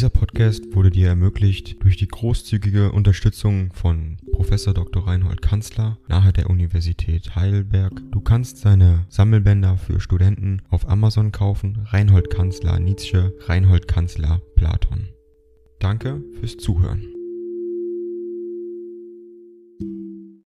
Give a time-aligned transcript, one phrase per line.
[0.00, 5.06] Dieser Podcast wurde dir ermöglicht durch die großzügige Unterstützung von Professor Dr.
[5.06, 7.92] Reinhold Kanzler nahe der Universität Heidelberg.
[8.10, 11.84] Du kannst seine Sammelbänder für Studenten auf Amazon kaufen.
[11.84, 15.10] Reinhold Kanzler Nietzsche, Reinhold Kanzler Platon.
[15.80, 17.04] Danke fürs Zuhören.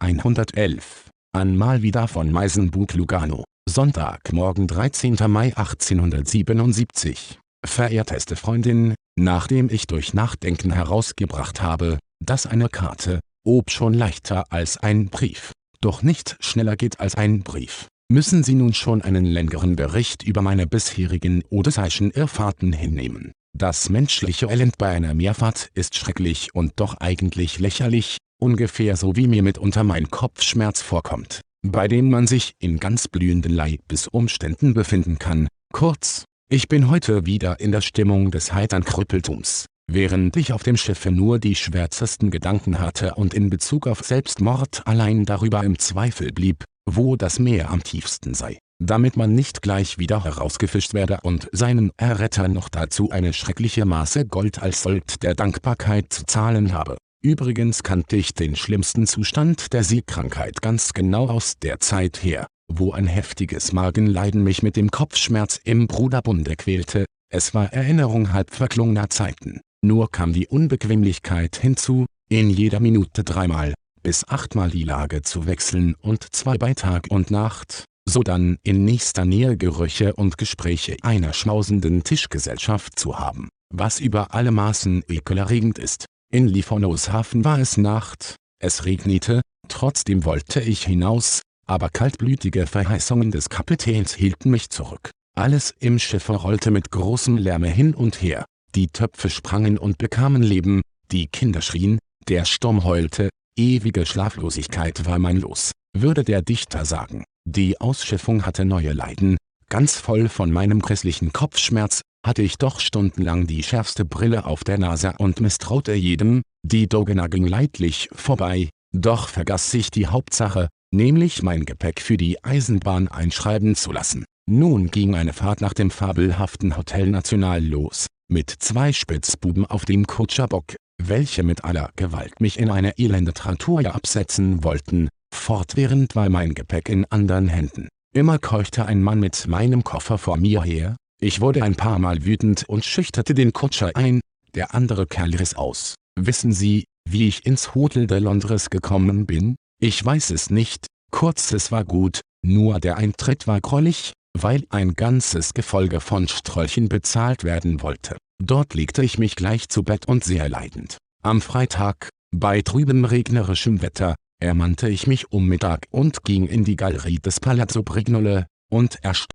[0.00, 1.08] 111.
[1.32, 3.44] An Mal wieder von Meisenbug Lugano.
[3.66, 5.16] Sonntagmorgen 13.
[5.26, 7.38] Mai 1877.
[7.64, 14.76] Verehrteste Freundin, nachdem ich durch Nachdenken herausgebracht habe, dass eine Karte, ob schon leichter als
[14.76, 19.76] ein Brief, doch nicht schneller geht als ein Brief, müssen Sie nun schon einen längeren
[19.76, 23.32] Bericht über meine bisherigen odysseischen Irrfahrten hinnehmen.
[23.56, 29.26] Das menschliche Elend bei einer Meerfahrt ist schrecklich und doch eigentlich lächerlich, ungefähr so wie
[29.26, 35.48] mir mitunter mein Kopfschmerz vorkommt, bei dem man sich in ganz blühenden Leibesumständen befinden kann.
[35.72, 40.78] Kurz, ich bin heute wieder in der Stimmung des heitern Krüppeltums, während ich auf dem
[40.78, 46.32] Schiffe nur die schwärzesten Gedanken hatte und in Bezug auf Selbstmord allein darüber im Zweifel
[46.32, 51.50] blieb, wo das Meer am tiefsten sei, damit man nicht gleich wieder herausgefischt werde und
[51.52, 56.96] seinen Erretter noch dazu eine schreckliche Maße Gold als Sold der Dankbarkeit zu zahlen habe.
[57.22, 62.92] Übrigens kannte ich den schlimmsten Zustand der Seekrankheit ganz genau aus der Zeit her, wo
[62.92, 69.10] ein heftiges Magenleiden mich mit dem Kopfschmerz im Bruderbunde quälte, es war Erinnerung halb verklungener
[69.10, 69.60] Zeiten.
[69.82, 75.94] Nur kam die Unbequemlichkeit hinzu, in jeder Minute dreimal, bis achtmal die Lage zu wechseln
[76.00, 82.04] und zwei bei Tag und Nacht, sodann in nächster Nähe Gerüche und Gespräche einer schmausenden
[82.04, 86.06] Tischgesellschaft zu haben, was über alle Maßen ekelerregend ist.
[86.32, 93.30] In Livornos Hafen war es Nacht, es regnete, trotzdem wollte ich hinaus, aber kaltblütige Verheißungen
[93.30, 95.10] des Kapitäns hielten mich zurück.
[95.36, 98.44] Alles im Schiffe rollte mit großem Lärme hin und her,
[98.74, 105.18] die Töpfe sprangen und bekamen Leben, die Kinder schrien, der Sturm heulte, ewige Schlaflosigkeit war
[105.18, 107.24] mein Los, würde der Dichter sagen.
[107.46, 109.36] Die Ausschiffung hatte neue Leiden,
[109.68, 114.78] ganz voll von meinem grässlichen Kopfschmerz, hatte ich doch stundenlang die schärfste Brille auf der
[114.78, 121.42] Nase und misstraute jedem, die Dogena ging leidlich vorbei, doch vergaß sich die Hauptsache, nämlich
[121.42, 124.24] mein Gepäck für die Eisenbahn einschreiben zu lassen.
[124.50, 130.06] Nun ging eine Fahrt nach dem fabelhaften Hotel National los, mit zwei Spitzbuben auf dem
[130.06, 136.54] Kutscherbock, welche mit aller Gewalt mich in eine elende Traktur absetzen wollten, fortwährend war mein
[136.54, 137.88] Gepäck in anderen Händen.
[138.14, 142.24] Immer keuchte ein Mann mit meinem Koffer vor mir her, ich wurde ein paar Mal
[142.24, 144.20] wütend und schüchterte den Kutscher ein,
[144.54, 145.94] der andere Kerl riss aus.
[146.18, 149.56] Wissen Sie, wie ich ins Hotel de Londres gekommen bin?
[149.80, 154.94] Ich weiß es nicht, kurz es war gut, nur der Eintritt war grollig, weil ein
[154.94, 158.16] ganzes Gefolge von Strolchen bezahlt werden wollte.
[158.42, 160.98] Dort legte ich mich gleich zu Bett und sehr leidend.
[161.22, 166.76] Am Freitag, bei trübem regnerischem Wetter, ermannte ich mich um Mittag und ging in die
[166.76, 169.28] Galerie des Palazzo Brignole, und erst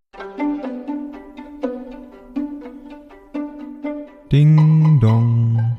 [4.30, 5.78] Ding dong.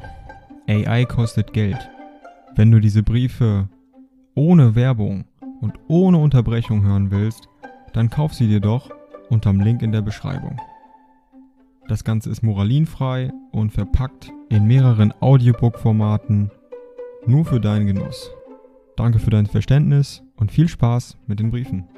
[0.66, 1.78] AI kostet Geld.
[2.56, 3.68] Wenn du diese Briefe
[4.34, 5.24] ohne Werbung
[5.60, 7.48] und ohne Unterbrechung hören willst,
[7.92, 8.90] dann kauf sie dir doch
[9.30, 10.60] unterm Link in der Beschreibung.
[11.88, 16.50] Das Ganze ist moralinfrei und verpackt in mehreren Audiobook-Formaten
[17.26, 18.30] nur für deinen Genuss.
[18.96, 21.88] Danke für dein Verständnis und viel Spaß mit den Briefen.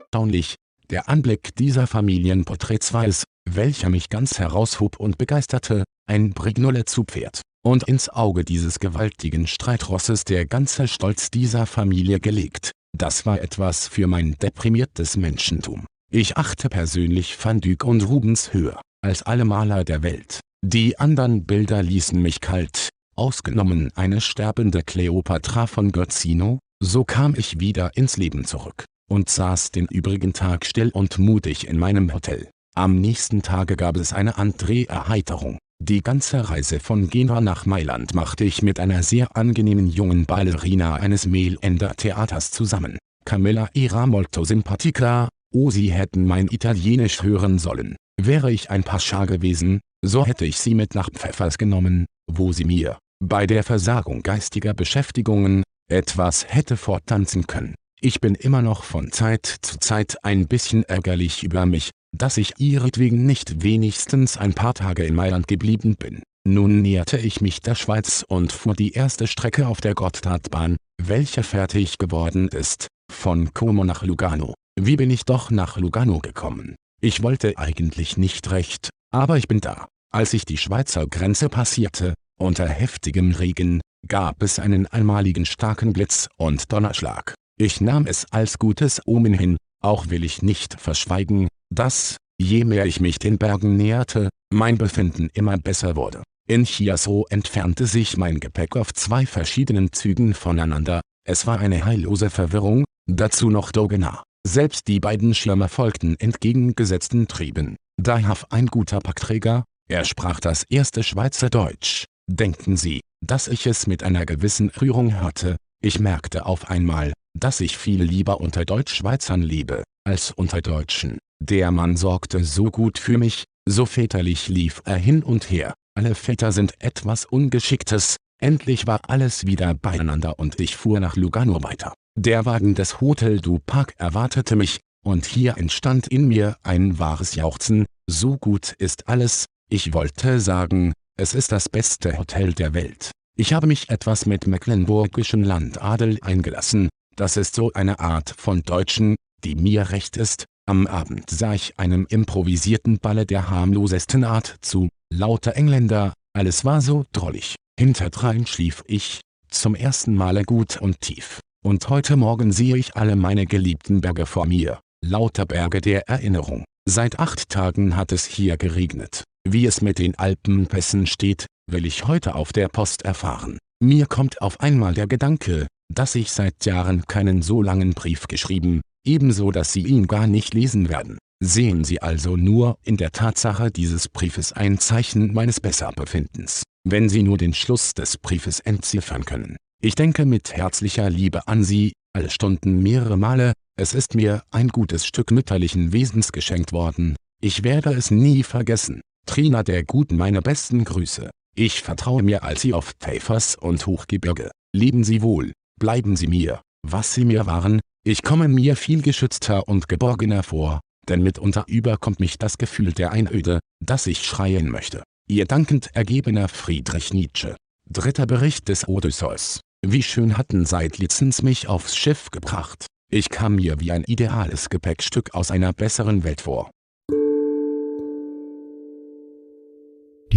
[0.00, 0.56] Erstaunlich,
[0.90, 3.04] der Anblick dieser Familienporträts war
[3.44, 7.42] welcher mich ganz heraushob und begeisterte, ein Brignolle-Zugpferd.
[7.68, 12.72] Und ins Auge dieses gewaltigen Streitrosses der ganze Stolz dieser Familie gelegt.
[12.96, 15.84] Das war etwas für mein deprimiertes Menschentum.
[16.10, 20.40] Ich achte persönlich Van Dyck und Rubens höher, als alle Maler der Welt.
[20.64, 27.60] Die anderen Bilder ließen mich kalt, ausgenommen eine sterbende Kleopatra von Götzino, so kam ich
[27.60, 32.48] wieder ins Leben zurück und saß den übrigen Tag still und mutig in meinem Hotel.
[32.74, 35.58] Am nächsten Tage gab es eine André-Erheiterung.
[35.80, 40.96] Die ganze Reise von Genua nach Mailand machte ich mit einer sehr angenehmen jungen Ballerina
[40.96, 42.98] eines Mehlender Theaters zusammen.
[43.24, 47.96] Camilla era molto simpatica, oh sie hätten mein Italienisch hören sollen.
[48.20, 52.64] Wäre ich ein Pascha gewesen, so hätte ich sie mit nach Pfeffers genommen, wo sie
[52.64, 57.74] mir, bei der Versagung geistiger Beschäftigungen, etwas hätte forttanzen können.
[58.00, 62.52] Ich bin immer noch von Zeit zu Zeit ein bisschen ärgerlich über mich, dass ich
[62.58, 66.22] ihretwegen nicht wenigstens ein paar Tage in Mailand geblieben bin.
[66.46, 71.42] Nun näherte ich mich der Schweiz und fuhr die erste Strecke auf der Gotthardbahn, welche
[71.42, 74.54] fertig geworden ist, von Como nach Lugano.
[74.80, 76.76] Wie bin ich doch nach Lugano gekommen?
[77.00, 79.86] Ich wollte eigentlich nicht recht, aber ich bin da.
[80.10, 86.28] Als ich die Schweizer Grenze passierte, unter heftigem Regen, gab es einen einmaligen starken Blitz
[86.36, 87.34] und Donnerschlag.
[87.58, 92.86] Ich nahm es als gutes Omen hin, auch will ich nicht verschweigen, dass, je mehr
[92.86, 96.22] ich mich den Bergen näherte, mein Befinden immer besser wurde.
[96.48, 102.30] In Chiasso entfernte sich mein Gepäck auf zwei verschiedenen Zügen voneinander, es war eine heillose
[102.30, 104.22] Verwirrung, dazu noch Dogena.
[104.46, 107.76] Selbst die beiden Schirme folgten entgegengesetzten Trieben.
[108.00, 112.04] Dahav ein guter Packträger, er sprach das erste Schweizerdeutsch.
[112.30, 117.60] Denken Sie, dass ich es mit einer gewissen Rührung hörte, ich merkte auf einmal, dass
[117.60, 121.18] ich viel lieber unter Deutschschweizern lebe, als unter Deutschen.
[121.40, 125.74] Der Mann sorgte so gut für mich, so väterlich lief er hin und her.
[125.94, 131.62] Alle Väter sind etwas Ungeschicktes, endlich war alles wieder beieinander und ich fuhr nach Lugano
[131.62, 131.94] weiter.
[132.18, 137.34] Der Wagen des Hotel du Park erwartete mich, und hier entstand in mir ein wahres
[137.34, 143.12] Jauchzen, so gut ist alles, ich wollte sagen, es ist das beste Hotel der Welt.
[143.36, 149.16] Ich habe mich etwas mit mecklenburgischen Landadel eingelassen, das ist so eine Art von Deutschen,
[149.44, 150.44] die mir recht ist.
[150.68, 156.82] Am Abend sah ich einem improvisierten Balle der harmlosesten Art zu, lauter Engländer, alles war
[156.82, 157.54] so drollig.
[157.80, 161.40] Hinterdrein schlief ich, zum ersten Male gut und tief.
[161.64, 166.64] Und heute Morgen sehe ich alle meine geliebten Berge vor mir, lauter Berge der Erinnerung.
[166.86, 169.24] Seit acht Tagen hat es hier geregnet.
[169.48, 173.56] Wie es mit den Alpenpässen steht, will ich heute auf der Post erfahren.
[173.82, 178.82] Mir kommt auf einmal der Gedanke, dass ich seit Jahren keinen so langen Brief geschrieben,
[179.08, 181.18] ebenso dass Sie ihn gar nicht lesen werden.
[181.42, 187.22] Sehen Sie also nur in der Tatsache dieses Briefes ein Zeichen meines Besserbefindens, wenn Sie
[187.22, 189.56] nur den Schluss des Briefes entziffern können.
[189.80, 194.68] Ich denke mit herzlicher Liebe an Sie, alle Stunden mehrere Male, es ist mir ein
[194.68, 199.00] gutes Stück mütterlichen Wesens geschenkt worden, ich werde es nie vergessen.
[199.24, 201.30] Trina der Guten meine besten Grüße.
[201.54, 204.50] Ich vertraue mir als Sie auf Täfers und Hochgebirge.
[204.74, 209.68] Leben Sie wohl, bleiben Sie mir, was Sie mir waren, ich komme mir viel geschützter
[209.68, 215.02] und geborgener vor, denn mitunter überkommt mich das Gefühl der Einöde, dass ich schreien möchte.
[215.28, 217.56] Ihr dankend ergebener Friedrich Nietzsche.
[217.90, 219.60] Dritter Bericht des Odysseus.
[219.86, 222.86] Wie schön hatten Seidlitzens mich aufs Schiff gebracht.
[223.10, 226.70] Ich kam mir wie ein ideales Gepäckstück aus einer besseren Welt vor.